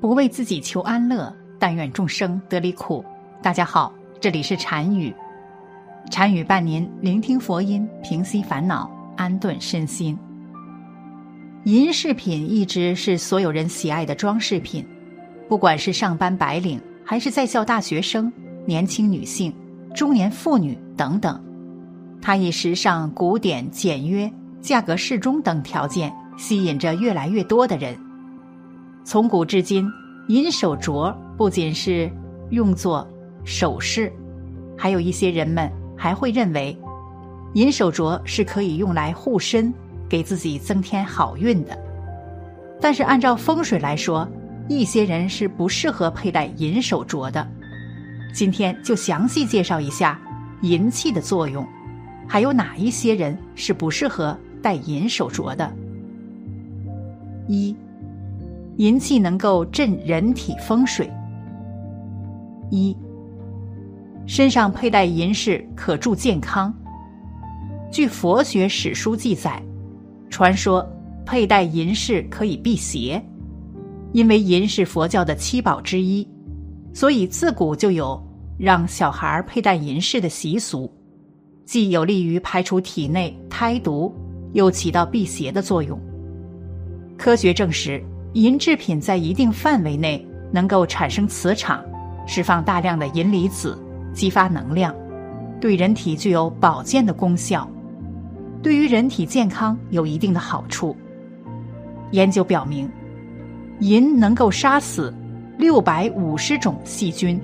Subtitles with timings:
[0.00, 3.04] 不为自己求安乐，但愿众生得离苦。
[3.42, 5.14] 大家好，这里是禅语，
[6.10, 10.16] 禅语伴您聆听佛音，平息烦恼，安顿身心。
[11.64, 14.86] 银饰品一直是所有人喜爱的装饰品，
[15.50, 18.32] 不管是上班白领，还是在校大学生、
[18.64, 19.54] 年轻女性、
[19.94, 21.38] 中年妇女等等，
[22.22, 24.32] 它以时尚、古典、简约、
[24.62, 27.94] 价格适中等条件吸引着越来越多的人。
[29.02, 29.90] 从古至今，
[30.28, 32.10] 银手镯不仅是
[32.50, 33.06] 用作
[33.44, 34.12] 首饰，
[34.76, 36.76] 还有一些人们还会认为，
[37.54, 39.72] 银手镯是可以用来护身，
[40.08, 41.76] 给自己增添好运的。
[42.80, 44.28] 但是按照风水来说，
[44.68, 47.46] 一些人是不适合佩戴银手镯的。
[48.32, 50.20] 今天就详细介绍一下
[50.62, 51.66] 银器的作用，
[52.28, 55.68] 还有哪一些人是不适合戴银手镯的。
[57.48, 57.74] 一。
[58.80, 61.06] 银器能够镇人体风水。
[62.70, 62.96] 一，
[64.24, 66.74] 身上佩戴银饰可助健康。
[67.92, 69.62] 据佛学史书记载，
[70.30, 70.82] 传说
[71.26, 73.22] 佩戴银饰可以辟邪，
[74.12, 76.26] 因为银是佛教的七宝之一，
[76.94, 78.18] 所以自古就有
[78.56, 80.90] 让小孩佩戴银饰的习俗，
[81.66, 84.10] 既有利于排除体内胎毒，
[84.54, 86.00] 又起到辟邪的作用。
[87.18, 88.02] 科学证实。
[88.34, 91.84] 银制品在一定范围内能够产生磁场，
[92.26, 93.76] 释放大量的银离子，
[94.12, 94.94] 激发能量，
[95.60, 97.68] 对人体具有保健的功效，
[98.62, 100.96] 对于人体健康有一定的好处。
[102.12, 102.88] 研究表明，
[103.80, 105.12] 银能够杀死
[105.58, 107.40] 六百五十种细菌。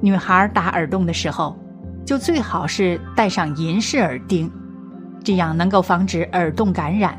[0.00, 1.56] 女孩打耳洞的时候，
[2.04, 4.50] 就最好是戴上银饰耳钉，
[5.22, 7.16] 这样能够防止耳洞感染。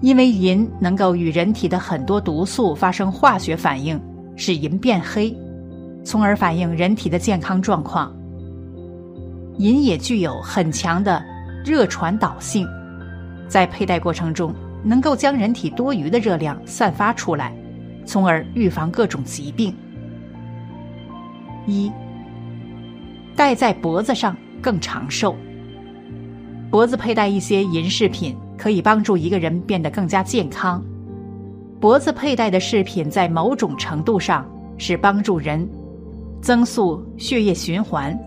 [0.00, 4.00] 因为银能够与人体的很多毒素发生化学反应，
[4.36, 5.36] 使银变黑，
[6.04, 8.14] 从而反映人体的健康状况。
[9.58, 11.20] 银也具有很强的
[11.64, 12.64] 热传导性，
[13.48, 17.52] 在佩戴过程中能够将人体多余的热量散发出来，
[18.06, 19.74] 从而预防各种疾病。
[21.66, 21.90] 一，
[23.34, 25.34] 戴在脖子上更长寿。
[26.70, 28.36] 脖子佩戴一些银饰品。
[28.58, 30.84] 可以帮助一个人变得更加健康。
[31.80, 34.44] 脖子佩戴的饰品在某种程度上
[34.76, 35.66] 是帮助人
[36.42, 38.18] 增速血液循环，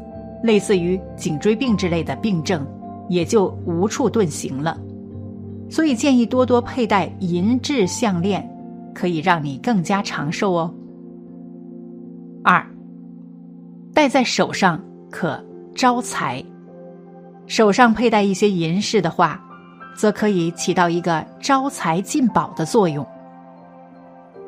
[0.42, 2.66] 类似于颈椎病之类的病症
[3.10, 4.80] 也就无处遁形了。
[5.70, 8.50] 所以建议多多佩戴银质项链，
[8.94, 10.74] 可以让你更加长寿哦。
[12.44, 12.66] 二，
[13.94, 15.44] 戴在手上可
[15.76, 16.42] 招财。
[17.48, 19.46] 手上佩戴一些银饰的话。
[19.96, 23.06] 则可以起到一个招财进宝的作用。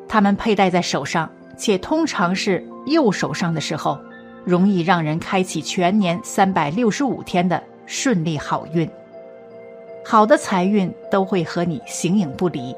[0.08, 3.98] 它们佩戴在手上，且通常是右手上的时候，
[4.44, 8.88] 容易让人开启全年三百六十五天的顺利好运。
[10.04, 12.74] 好的财运都会和你形影不离。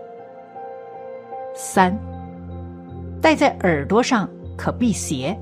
[1.55, 1.99] 三，
[3.21, 5.37] 戴在耳朵上可辟邪。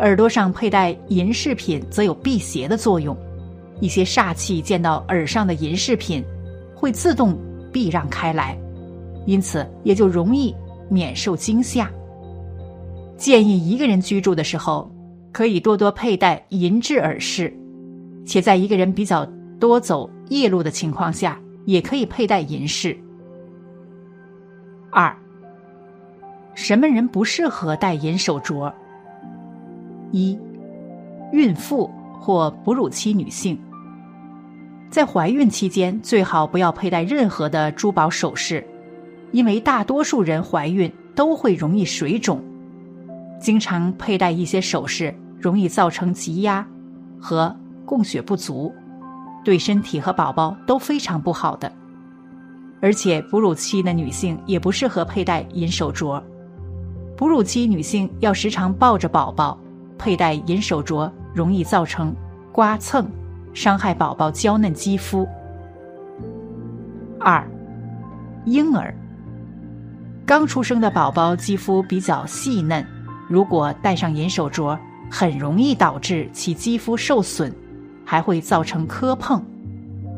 [0.00, 3.16] 耳朵上佩戴银饰品，则有辟邪的作用。
[3.80, 6.24] 一些煞气见到耳上的银饰品，
[6.74, 7.36] 会自动
[7.72, 8.56] 避让开来，
[9.26, 10.54] 因此也就容易
[10.88, 11.90] 免受惊吓。
[13.16, 14.90] 建议一个人居住的时候，
[15.32, 17.52] 可以多多佩戴银质耳饰，
[18.24, 19.26] 且在一个人比较
[19.58, 22.96] 多走夜路的情况下，也可以佩戴银饰。
[24.90, 25.14] 二，
[26.54, 28.72] 什么人不适合戴银手镯？
[30.12, 30.38] 一，
[31.32, 31.90] 孕妇。
[32.20, 33.58] 或哺乳期女性，
[34.94, 38.64] 在怀孕期间最好不要佩戴任何的珠宝首饰，
[39.32, 42.40] 因为大多数人怀孕都会容易水肿，
[43.40, 46.64] 经常佩戴一些首饰容易造成积压
[47.20, 47.52] 和
[47.84, 48.72] 供血不足，
[49.42, 51.72] 对身体和宝宝都非常不好的。
[52.80, 56.22] 而且哺乳期的女性也不适合佩戴银手镯，
[57.16, 59.58] 哺乳期女性要时常抱着宝宝，
[59.98, 61.10] 佩戴银手镯。
[61.34, 62.14] 容易造成
[62.52, 63.04] 刮蹭，
[63.54, 65.26] 伤害宝宝娇嫩肌肤。
[67.20, 67.48] 二，
[68.44, 68.94] 婴儿
[70.26, 72.84] 刚出生的宝宝肌肤比较细嫩，
[73.28, 74.76] 如果戴上银手镯，
[75.10, 77.52] 很容易导致其肌肤受损，
[78.04, 79.42] 还会造成磕碰。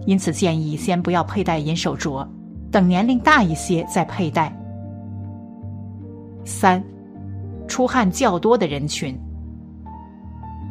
[0.07, 2.27] 因此建议先不要佩戴银手镯，
[2.71, 4.57] 等年龄大一些再佩戴。
[6.45, 6.83] 三，
[7.69, 9.19] 出汗较多的人群。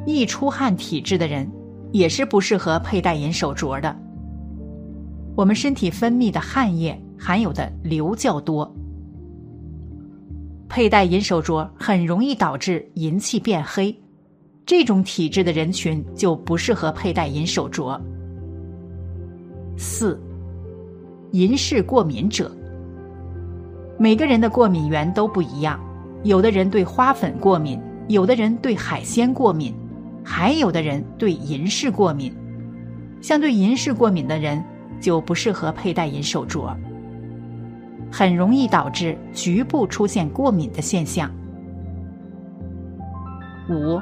[0.06, 1.50] 易出汗体质的人，
[1.96, 3.96] 也是不适合佩戴银手镯的。
[5.34, 8.70] 我们身体分泌的汗液含有的硫较多，
[10.68, 13.98] 佩戴银手镯很容易导致银器变黑，
[14.66, 17.98] 这种体质的人群就不适合佩戴银手镯。
[19.78, 20.20] 四，
[21.32, 22.54] 银饰过敏者。
[23.98, 25.80] 每个人的过敏源都不一样，
[26.26, 29.74] 有的人对花粉过敏，有的人对海鲜过敏，
[30.26, 32.34] 还有的人对银饰过敏。
[33.22, 34.62] 像对银饰过敏的人，
[35.00, 36.76] 就不适合佩戴银手镯。
[38.12, 41.30] 很容易导致局部出现过敏的现象。
[43.70, 44.00] 五，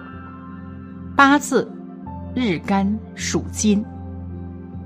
[1.15, 1.71] 八字
[2.35, 3.83] 日干属金，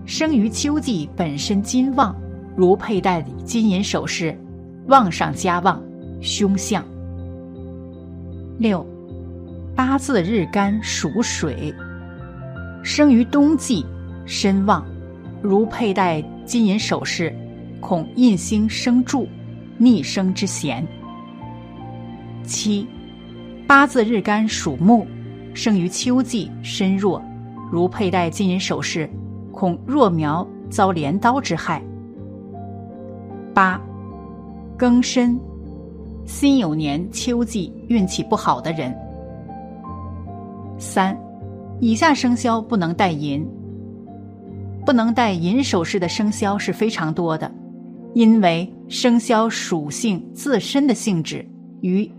[0.05, 2.15] 生于秋季本身金旺，
[2.55, 4.37] 如佩戴金银首饰，
[4.87, 5.81] 旺上加旺，
[6.21, 6.83] 凶相。
[8.59, 8.85] 六，
[9.77, 11.71] 八字日干属水，
[12.81, 13.85] 生于冬季
[14.25, 14.83] 身旺，
[15.39, 17.31] 如佩戴金银首饰。
[17.79, 19.27] 恐印星生助，
[19.77, 20.83] 逆生之嫌。
[22.43, 22.87] 七，
[23.67, 25.05] 八字日干属木，
[25.53, 27.21] 生于秋季，身弱，
[27.71, 29.07] 如佩戴金银首饰，
[29.51, 31.79] 恐弱苗遭镰刀之害。
[33.53, 33.79] 八，
[34.75, 35.39] 庚申，
[36.25, 38.91] 辛酉年秋季运气不好的人。
[40.77, 41.17] 三，
[41.79, 43.45] 以下生肖不能戴银，
[44.85, 47.51] 不能戴银首饰的生肖是非常多的。
[48.13, 51.45] 因为生肖属性自身的性质
[51.81, 52.09] 与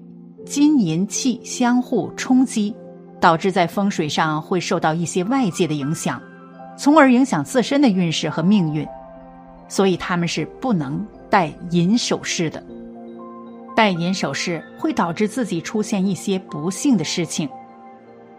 [0.45, 2.75] 金银气相互冲击，
[3.21, 6.21] 导致在风水上会受到一些外界的影响，
[6.77, 8.87] 从而影响自身的运势和命运，
[9.67, 12.63] 所以他们是不能戴银首饰的。
[13.75, 17.49] 戴银首饰会导致自己出现一些不幸的事情。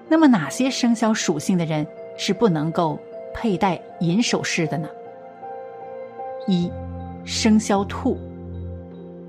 [0.09, 1.85] 那么哪些生肖属性的人
[2.17, 2.99] 是不能够
[3.33, 4.89] 佩戴银首饰的呢？
[6.47, 6.69] 一。
[7.25, 8.17] 生肖兔，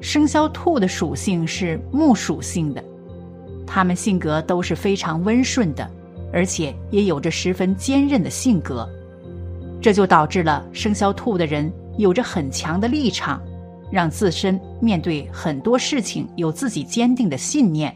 [0.00, 2.82] 生肖兔的属性是木属性的，
[3.66, 5.90] 他们性格都是非常温顺的，
[6.32, 8.88] 而且也有着十分坚韧的性格，
[9.82, 13.42] 这就导致了生肖兔的人有着很强的立场，
[13.90, 17.94] 让自身面对很多事情有自己坚定的信念。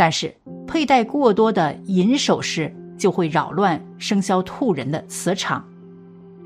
[0.00, 0.34] 但是
[0.66, 5.62] 佩戴过多的银首饰就会扰乱生肖兔人的磁场。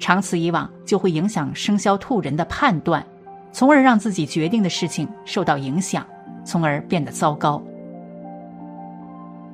[0.01, 3.07] 长此以往，就会影响生肖兔人的判断，
[3.53, 6.05] 从而让自己决定的事情受到影响，
[6.45, 7.63] 从而变得糟糕。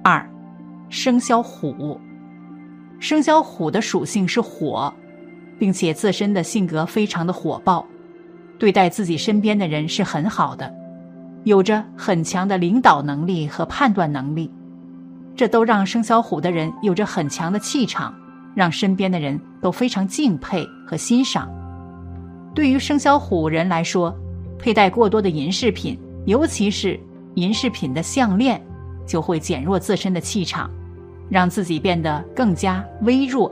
[0.03, 0.27] 二，
[0.89, 2.01] 生肖虎，
[3.01, 4.91] 生肖虎的属性是火，
[5.59, 7.87] 并且自身的性格非常的火爆，
[8.59, 10.75] 对待自己身边的人是很好的，
[11.45, 14.51] 有着很强的领导能力和判断能力，
[15.35, 18.15] 这都让生肖虎的人有着很强的气场。
[18.53, 21.49] 让身边的人都非常敬佩和欣赏。
[22.53, 24.13] 对于生肖虎人来说，
[24.59, 25.97] 佩戴过多的银饰品，
[26.27, 26.99] 尤其是
[27.37, 28.61] 银饰品的项链，
[29.07, 30.69] 就会减弱自身的气场，
[31.29, 33.51] 让自己变得更加微弱。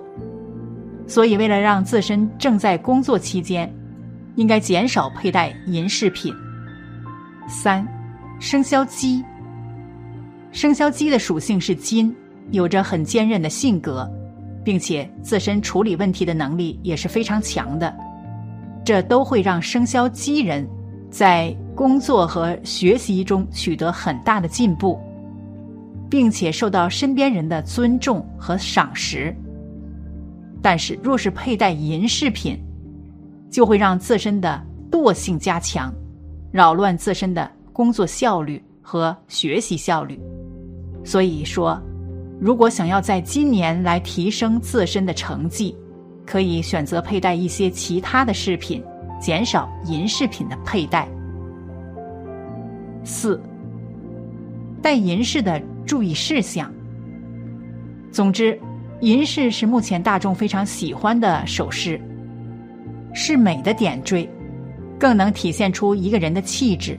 [1.07, 3.73] 所以，为了让自身正在工作期间，
[4.35, 6.35] 应该减少佩戴银饰品。
[7.49, 7.87] 三，
[8.39, 9.25] 生肖鸡。
[10.53, 12.15] 生肖鸡的属性是金，
[12.51, 14.09] 有着很坚韧的性格。
[14.65, 17.97] 并且自身处理问题的能力也是非常强的，
[18.85, 20.69] 这都会让生肖鸡人
[21.11, 25.01] 在工作和学习中取得很大的进步，
[26.11, 29.35] 并且受到身边人的尊重和赏识。
[30.61, 32.63] 但是，若是佩戴银饰品，
[33.51, 35.91] 就会让自身的惰性加强，
[36.51, 40.21] 扰乱自身的工作效率和学习效率。
[41.05, 41.81] 所以说。
[42.41, 45.77] 如果想要在今年来提升自身的成绩，
[46.25, 48.81] 可以选择佩戴一些其他的饰品，
[49.21, 51.09] 减少银饰品的佩戴。
[53.03, 53.43] 四，
[54.81, 56.73] 戴银饰的注意事项。
[58.13, 58.57] 总之，
[59.01, 62.01] 银饰是目前大众非常喜欢的首饰，
[63.13, 64.31] 是美的点缀，
[64.99, 66.99] 更能体现出一个人的气质。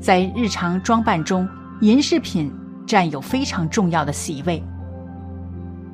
[0.00, 1.48] 在日常装扮中，
[1.80, 2.52] 银饰品。
[2.84, 4.62] 占有非常重要的席位，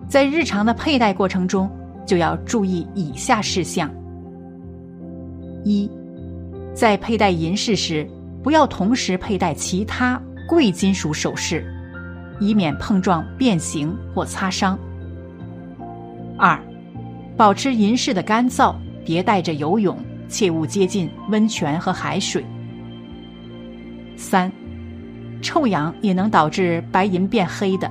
[0.08, 1.70] 在日常的佩戴过程中，
[2.06, 3.90] 就要注意以下事项：
[5.64, 5.88] 一，
[6.74, 8.08] 在佩戴银饰时，
[8.42, 11.62] 不要同时佩戴其他贵金属首饰，
[12.40, 14.76] 以免碰撞变形或擦伤；
[16.38, 16.58] 二，
[17.36, 19.96] 保持银饰的干燥，别带着游泳，
[20.28, 22.42] 切勿接近温泉和海水；
[24.16, 24.50] 三。
[25.40, 27.88] 臭氧也能导致白银变黑的，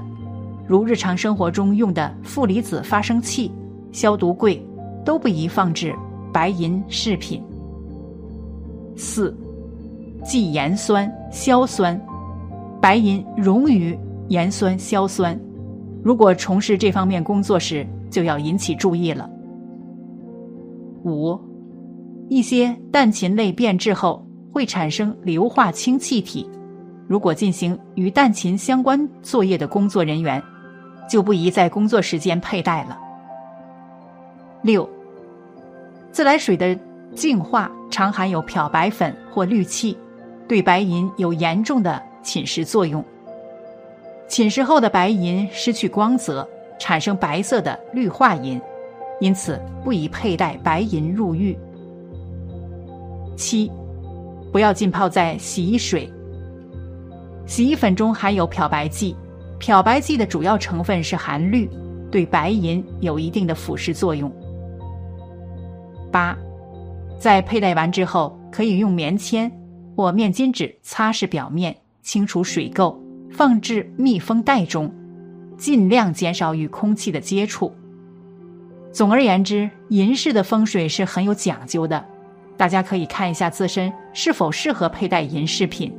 [0.67, 3.49] 如日常生活中用的负离子发生器、
[3.93, 4.61] 消毒柜，
[5.05, 5.95] 都不宜放置
[6.33, 7.41] 白银饰品。
[8.97, 9.33] 四，
[10.25, 11.99] 忌盐酸、硝酸，
[12.81, 15.39] 白银溶于盐酸、硝酸。
[16.03, 19.29] 如果从事这方面工作时，就要引起注意了。
[21.05, 21.39] 五，
[22.29, 26.49] 一些氮禽类变质后会产生硫化氢气体，
[27.07, 30.41] 如果进行与氮禽相关作业的工作人员，
[31.09, 32.97] 就不宜在工作时间佩戴了。
[34.61, 34.87] 六，
[36.11, 36.77] 自来水的
[37.15, 39.97] 净化常含有漂白粉或氯气，
[40.47, 43.03] 对白银有严重的侵蚀作用。
[44.27, 46.45] 侵蚀后的白银失去光泽，
[46.77, 48.59] 产生白色的氯化银。
[49.21, 51.57] 因此，不宜佩戴白银入浴。
[53.37, 53.71] 七，
[54.51, 56.11] 不要浸泡在洗衣水。
[57.45, 59.15] 洗衣粉中含有漂白剂，
[59.57, 61.69] 漂白剂的主要成分是含氯，
[62.11, 64.29] 对白银有一定的腐蚀作用。
[66.11, 66.37] 八，
[67.17, 69.49] 在佩戴完之后，可以用棉签
[69.95, 72.97] 或面巾纸擦拭表面，清除水垢，
[73.31, 74.91] 放置密封袋中，
[75.57, 77.73] 尽量减少与空气的接触。
[78.91, 82.03] 总而言之，银饰的风水是很有讲究的，
[82.57, 85.93] 大家可以看一下自身是否适合佩戴银饰品，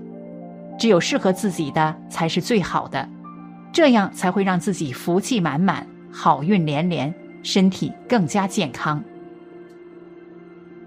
[0.78, 3.08] 只有适合自己的才是最好的，
[3.72, 9.02] 这样才会让自己福气满满、好运连连，身体更加健康。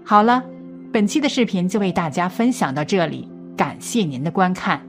[0.04, 0.44] 好了，
[0.92, 3.26] 本期的视频就为大家分享到这里，
[3.56, 4.80] 感谢您的观看。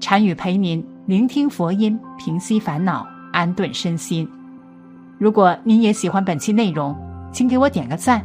[0.00, 4.26] 禅语陪您聆听佛音，平息烦恼，安顿身心。
[5.18, 6.96] 如果您也喜欢本期内容，
[7.32, 8.24] 请给我点个赞，